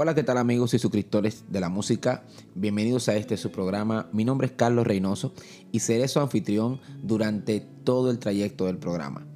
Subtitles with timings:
[0.00, 2.22] Hola, ¿qué tal amigos y suscriptores de la música?
[2.54, 4.08] Bienvenidos a este su programa.
[4.12, 5.32] Mi nombre es Carlos Reynoso
[5.72, 9.26] y seré su anfitrión durante todo el trayecto del programa.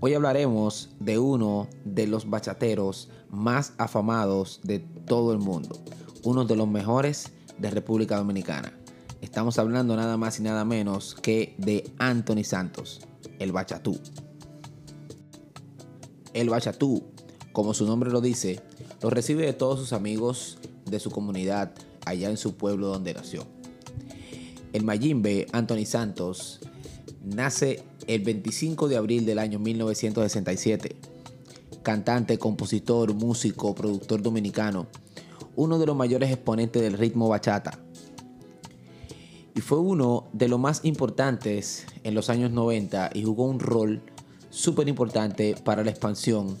[0.00, 5.80] Hoy hablaremos de uno de los bachateros más afamados de todo el mundo,
[6.24, 8.72] uno de los mejores de República Dominicana.
[9.20, 13.02] Estamos hablando nada más y nada menos que de Anthony Santos,
[13.38, 13.96] el bachatú.
[16.34, 17.04] El bachatú,
[17.58, 18.60] como su nombre lo dice,
[19.02, 21.72] lo recibe de todos sus amigos de su comunidad
[22.06, 23.48] allá en su pueblo donde nació.
[24.72, 26.60] El Mayimbe Anthony Santos
[27.20, 30.94] nace el 25 de abril del año 1967.
[31.82, 34.86] Cantante, compositor, músico, productor dominicano,
[35.56, 37.76] uno de los mayores exponentes del ritmo bachata.
[39.56, 44.00] Y fue uno de los más importantes en los años 90 y jugó un rol
[44.48, 46.56] súper importante para la expansión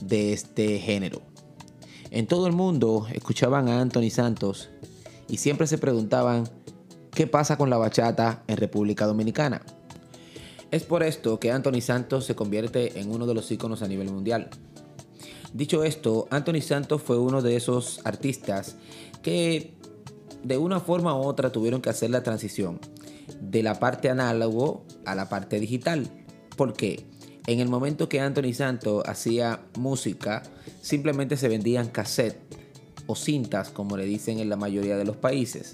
[0.00, 1.22] de este género.
[2.10, 4.70] En todo el mundo escuchaban a Anthony Santos
[5.28, 6.48] y siempre se preguntaban
[7.12, 9.62] qué pasa con la bachata en República Dominicana.
[10.70, 14.10] Es por esto que Anthony Santos se convierte en uno de los íconos a nivel
[14.10, 14.50] mundial.
[15.52, 18.76] Dicho esto, Anthony Santos fue uno de esos artistas
[19.22, 19.74] que
[20.44, 22.80] de una forma u otra tuvieron que hacer la transición
[23.40, 26.08] de la parte análogo a la parte digital.
[26.56, 27.06] ¿Por qué?
[27.48, 30.42] En el momento que Anthony Santos hacía música,
[30.82, 32.58] simplemente se vendían cassettes
[33.06, 35.72] o cintas, como le dicen en la mayoría de los países.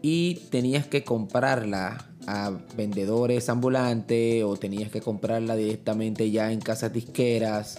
[0.00, 6.94] Y tenías que comprarla a vendedores ambulantes o tenías que comprarla directamente ya en casas
[6.94, 7.76] disqueras,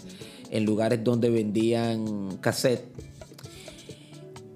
[0.52, 2.86] en lugares donde vendían cassette.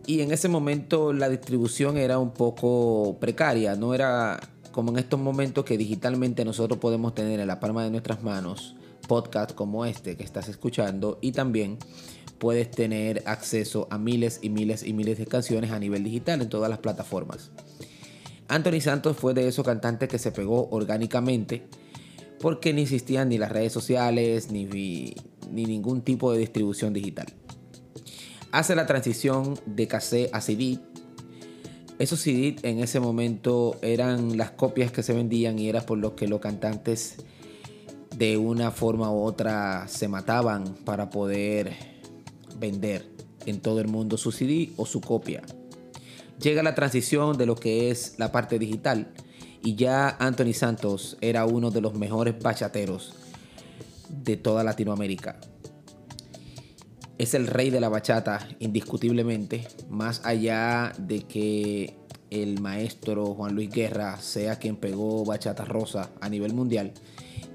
[0.05, 4.39] Y en ese momento la distribución era un poco precaria, no era
[4.71, 8.75] como en estos momentos que digitalmente nosotros podemos tener en la palma de nuestras manos
[9.07, 11.77] podcast como este que estás escuchando y también
[12.37, 16.49] puedes tener acceso a miles y miles y miles de canciones a nivel digital en
[16.49, 17.51] todas las plataformas.
[18.47, 21.67] Anthony Santos fue de esos cantantes que se pegó orgánicamente
[22.39, 24.65] porque ni existían ni las redes sociales ni,
[25.51, 27.27] ni ningún tipo de distribución digital.
[28.51, 30.79] Hace la transición de cassette a CD
[32.01, 36.15] esos CD en ese momento eran las copias que se vendían y era por lo
[36.15, 37.17] que los cantantes
[38.17, 41.73] de una forma u otra se mataban para poder
[42.59, 43.07] vender
[43.45, 45.43] en todo el mundo su CD o su copia.
[46.41, 49.13] Llega la transición de lo que es la parte digital
[49.63, 53.13] y ya Anthony Santos era uno de los mejores bachateros
[54.09, 55.39] de toda Latinoamérica.
[57.21, 61.95] Es el rey de la bachata, indiscutiblemente, más allá de que
[62.31, 66.93] el maestro Juan Luis Guerra sea quien pegó bachata rosa a nivel mundial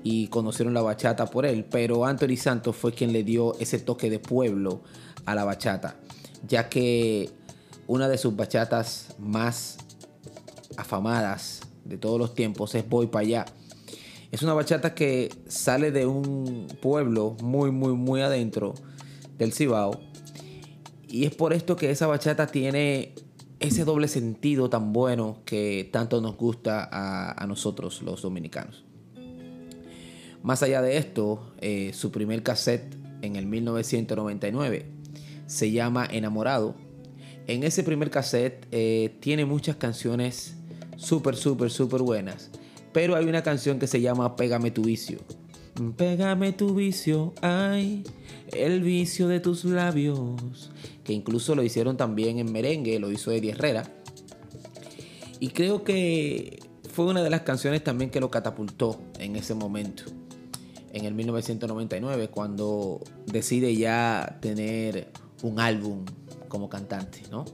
[0.04, 4.08] y conocieron la bachata por él, pero Anthony Santos fue quien le dio ese toque
[4.08, 4.82] de pueblo
[5.24, 5.96] a la bachata,
[6.46, 7.28] ya que
[7.88, 9.78] una de sus bachatas más
[10.76, 13.46] afamadas de todos los tiempos es Voy para allá.
[14.30, 18.72] Es una bachata que sale de un pueblo muy, muy, muy adentro
[19.38, 20.00] del Cibao.
[21.08, 23.14] Y es por esto que esa bachata tiene
[23.60, 28.84] ese doble sentido tan bueno que tanto nos gusta a, nosotros los dominicanos.
[30.42, 34.86] Más allá de esto, eh, su primer cassette en el 1999
[35.46, 36.74] se llama Enamorado.
[37.46, 40.56] En ese primer cassette eh, tiene muchas canciones
[40.96, 42.50] súper, súper, súper buenas.
[42.92, 45.18] Pero hay una canción que se llama Pégame tu vicio.
[45.96, 48.02] Pégame tu vicio, ay,
[48.52, 50.70] el vicio de tus labios.
[51.04, 53.84] Que incluso lo hicieron también en merengue, lo hizo Eddie Herrera.
[55.38, 56.60] Y creo que
[56.92, 60.04] fue una de las canciones también que lo catapultó en ese momento,
[60.92, 65.12] en el 1999, cuando decide ya tener
[65.42, 66.06] un álbum
[66.48, 67.44] como cantante, ¿no?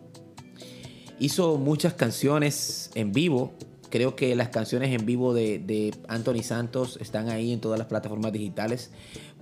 [1.18, 3.52] Hizo muchas canciones en vivo,
[3.92, 8.32] Creo que las canciones en vivo de, Anthony Santos están ahí en todas las plataformas
[8.32, 8.90] digitales.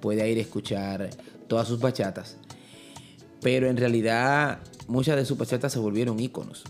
[0.01, 1.11] Puede ir a escuchar
[1.47, 2.37] todas sus bachatas.
[3.41, 4.59] Pero en realidad
[4.89, 6.65] muchas de sus bachatas se volvieron íconos.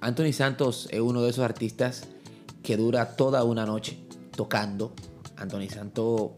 [0.00, 2.04] Anthony Santos es uno de esos artistas
[2.62, 3.98] que dura toda una noche
[4.34, 4.94] tocando.
[5.36, 6.30] Anthony Santos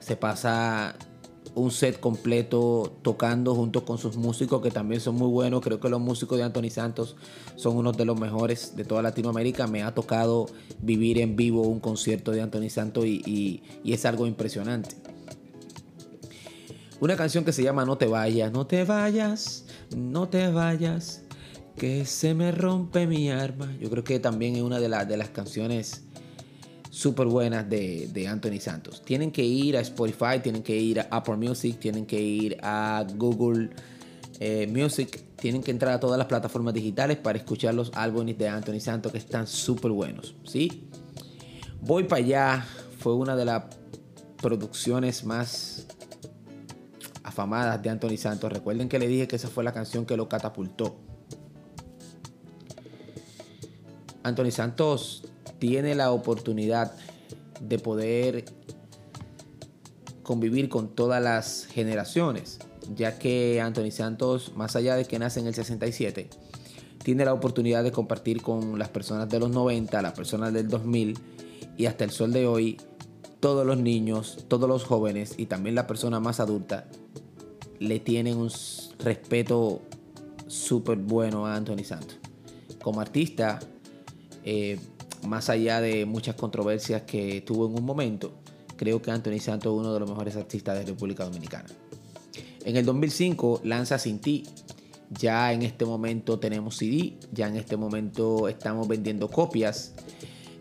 [0.00, 0.96] se pasa
[1.54, 5.60] un set completo tocando junto con sus músicos que también son muy buenos.
[5.60, 7.16] Creo que los músicos de Anthony Santos
[7.56, 9.66] son unos de los mejores de toda Latinoamérica.
[9.66, 10.46] Me ha tocado
[10.80, 14.96] vivir en vivo un concierto de Anthony Santos y, es algo impresionante.
[17.00, 21.22] Una canción que se llama No te vayas, no te vayas, no te vayas,
[21.76, 23.76] que se me rompe mi arma.
[23.80, 26.04] Yo creo que también es una de, de las canciones
[26.92, 29.02] súper buenas de, Anthony Santos.
[29.02, 33.06] Tienen que ir a Spotify, tienen que ir a Apple Music, tienen que ir a
[33.16, 33.70] Google
[34.38, 38.46] eh, Music, tienen que entrar a todas las plataformas digitales para escuchar los álbumes de
[38.46, 40.36] Anthony Santos que están súper buenos.
[40.44, 40.86] ¿sí?
[41.80, 42.66] Voy para allá
[42.98, 43.64] fue una de las
[44.42, 45.86] producciones más
[47.22, 48.52] afamadas de Anthony Santos.
[48.52, 50.98] Recuerden que le dije que esa fue la canción que lo catapultó.
[54.22, 55.31] Anthony Santos
[55.62, 56.90] tiene la oportunidad
[57.60, 58.46] de poder
[60.24, 62.58] convivir con todas las generaciones,
[62.96, 66.28] ya que Anthony Santos, más allá de que nace en el 67,
[67.04, 71.16] tiene la oportunidad de compartir con las personas de los 90, las personas del 2000
[71.76, 72.80] y hasta el sol de hoy,
[73.38, 76.88] todos los niños, todos los jóvenes y también la persona más adulta
[77.78, 78.50] le tienen un
[78.98, 79.80] respeto
[80.48, 82.18] súper bueno a Anthony Santos.
[82.82, 83.60] Como artista,
[84.44, 84.80] eh,
[85.26, 88.32] más allá de muchas controversias que tuvo en un momento,
[88.76, 91.68] creo que Anthony Santos es uno de los mejores artistas de República Dominicana.
[92.64, 94.44] En el 2005 lanza Sin Ti.
[95.10, 99.94] Ya en este momento tenemos CD, ya en este momento estamos vendiendo copias.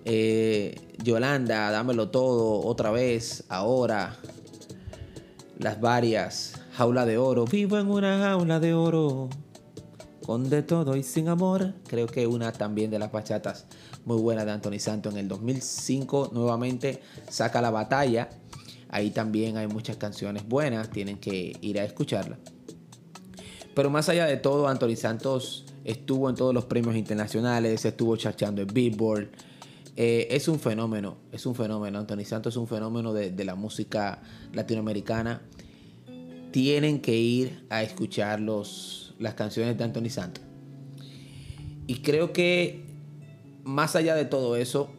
[0.04, 4.18] Eh, Yolanda, dámelo todo otra vez, ahora.
[5.58, 6.54] Las varias.
[6.74, 7.46] Jaula de oro.
[7.46, 9.30] Vivo en una jaula de oro.
[10.25, 11.74] Con de todo y sin amor.
[11.88, 13.68] Creo que una también de las bachatas
[14.06, 15.13] muy buena de Anthony Santos.
[15.13, 18.30] En el 2005 nuevamente saca La Batalla.
[18.89, 22.38] Ahí también hay muchas canciones buenas, tienen que ir a escucharla.
[23.74, 28.62] Pero más allá de todo, Anthony Santos estuvo en todos los premios internacionales, estuvo charchando
[28.62, 29.30] en Billboard.
[29.95, 32.00] Eh, es un fenómeno, es un fenómeno.
[32.00, 34.21] Anthony Santos es un fenómeno de, de la música
[34.53, 35.42] latinoamericana.
[36.51, 40.44] Tienen que ir a escuchar los, las canciones de Anthony Santos.
[41.88, 42.91] Y creo que
[43.63, 44.90] más allá de todo eso,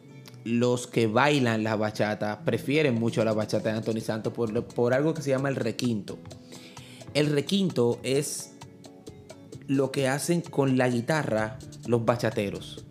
[0.43, 5.13] los que bailan la bachata prefieren mucho la bachata de Anthony Santos por, por algo
[5.13, 6.17] que se llama el requinto.
[7.13, 8.53] El requinto es
[9.67, 11.57] lo que hacen con la guitarra
[11.87, 12.85] los bachateros.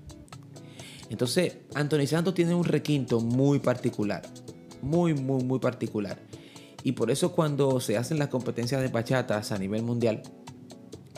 [1.11, 4.23] Entonces, Anthony Santos tiene un requinto muy particular.
[4.81, 6.19] Muy, muy, muy particular.
[6.83, 10.23] Y por eso cuando se hacen las competencias de bachatas a nivel mundial,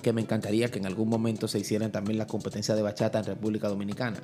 [0.04, 3.24] que me encantaría que en algún momento se hicieran también las competencias de bachata en
[3.24, 4.20] República Dominicana.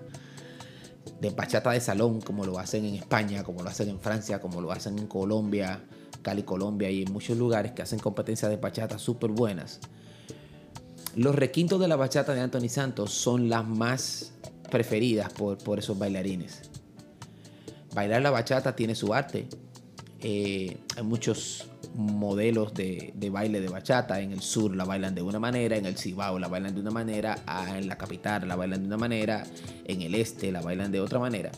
[1.21, 4.61] De bachata de salón, como lo hacen en España, como lo hacen en Francia, como
[4.61, 5.83] lo hacen en Colombia,
[6.23, 9.81] Cali, Colombia y en muchos lugares que hacen competencias de bachata súper buenas.
[11.17, 14.33] Los requintos de la bachata de Anthony Santos son las más
[14.71, 16.61] preferidas por, por esos bailarines.
[17.95, 19.49] Bailar la bachata tiene su arte.
[20.21, 24.21] Eh, hay muchos modelos de, baile de bachata.
[24.21, 26.91] En el sur la bailan de una manera, en el Cibao la bailan de una
[26.91, 27.43] manera,
[27.77, 29.45] en la capital la bailan de una manera,
[29.85, 31.51] en el este la bailan de otra manera.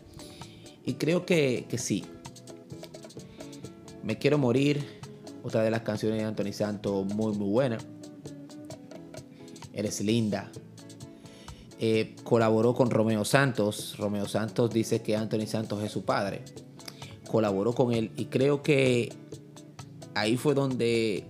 [0.84, 2.05] Y creo que, que sí.
[4.02, 4.84] Me quiero morir,
[5.43, 7.79] otra de las canciones de Anthony Santos muy muy buena.
[9.73, 10.50] Eres linda.
[11.84, 13.96] Eh, colaboró con Romeo Santos.
[13.99, 16.43] Romeo Santos dice que Anthony Santos es su padre.
[17.29, 19.12] Colaboró con él y creo que
[20.14, 21.26] ahí fue donde,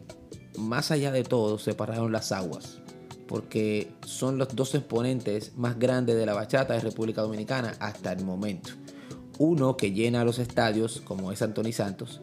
[0.58, 2.78] más allá de todo, se pararon las aguas.
[3.26, 8.24] Porque son los dos exponentes más grandes de la bachata de República Dominicana hasta el
[8.24, 8.70] momento.
[9.38, 12.20] Uno que llena los estadios, como es Anthony Santos,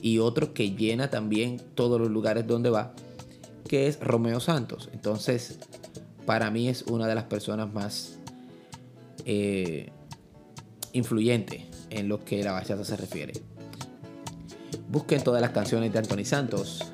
[0.00, 2.94] y otro que llena también todos los lugares donde va,
[3.68, 4.88] que es Romeo Santos.
[4.92, 5.58] Entonces,
[6.24, 8.18] para mí es una de las personas más
[9.24, 9.90] eh,
[10.92, 13.32] influyentes en lo que la bachata se refiere.
[14.88, 16.92] Busquen todas las canciones de Anthony Santos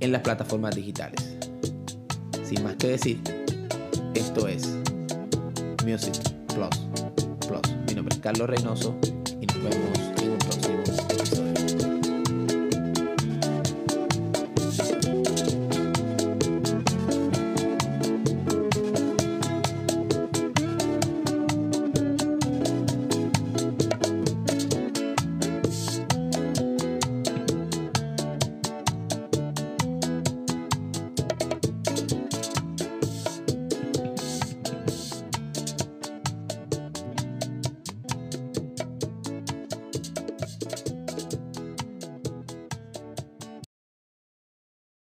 [0.00, 1.36] en las plataformas digitales.
[2.44, 3.20] Sin más que decir,
[4.14, 4.76] esto es
[5.84, 6.14] Music
[6.48, 6.88] Plus
[7.46, 7.76] Plus.
[7.86, 8.96] Mi nombre es Carlos Reynoso